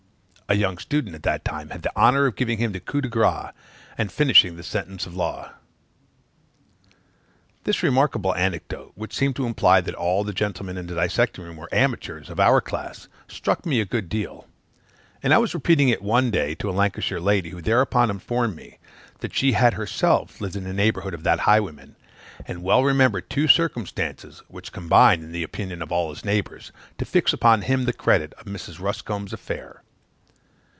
a 0.51 0.55
young 0.55 0.77
student 0.77 1.15
at 1.15 1.23
that 1.23 1.45
time, 1.45 1.69
had 1.69 1.81
the 1.81 1.93
honor 1.95 2.25
of 2.25 2.35
giving 2.35 2.57
him 2.57 2.73
the 2.73 2.79
coup 2.81 2.99
de 2.99 3.07
grâce, 3.07 3.53
and 3.97 4.11
finishing 4.11 4.57
the 4.57 4.63
sentence 4.63 5.05
of 5.05 5.13
the 5.13 5.17
law." 5.17 5.51
This 7.63 7.81
remarkable 7.81 8.35
anecdote, 8.35 8.91
which 8.95 9.15
seemed 9.15 9.37
to 9.37 9.45
imply 9.45 9.79
that 9.79 9.95
all 9.95 10.25
the 10.25 10.33
gentlemen 10.33 10.75
in 10.75 10.87
the 10.87 10.95
dissecting 10.95 11.45
room 11.45 11.55
were 11.55 11.69
amateurs 11.73 12.29
of 12.29 12.37
our 12.37 12.59
class, 12.59 13.07
struck 13.29 13.65
me 13.65 13.79
a 13.79 13.85
good 13.85 14.09
deal; 14.09 14.45
and 15.23 15.33
I 15.33 15.37
was 15.37 15.53
repeating 15.53 15.87
it 15.87 16.01
one 16.01 16.31
day 16.31 16.53
to 16.55 16.69
a 16.69 16.75
Lancashire 16.77 17.21
lady, 17.21 17.51
who 17.51 17.61
thereupon 17.61 18.09
informed 18.09 18.57
me, 18.57 18.77
that 19.19 19.33
she 19.33 19.53
had 19.53 19.75
herself 19.75 20.41
lived 20.41 20.57
in 20.57 20.65
the 20.65 20.73
neighborhood 20.73 21.13
of 21.13 21.23
that 21.23 21.39
highwayman, 21.47 21.95
and 22.45 22.61
well 22.61 22.83
remembered 22.83 23.29
two 23.29 23.47
circumstances, 23.47 24.41
which 24.49 24.73
combined, 24.73 25.23
in 25.23 25.31
the 25.31 25.43
opinion 25.43 25.81
of 25.81 25.93
all 25.93 26.09
his 26.09 26.25
neighbors, 26.25 26.73
to 26.97 27.05
fix 27.05 27.31
upon 27.31 27.61
him 27.61 27.85
the 27.85 27.93
credit 27.93 28.33
of 28.33 28.47
Mrs. 28.47 28.81
Ruscombe's 28.81 29.31
affair. 29.31 29.83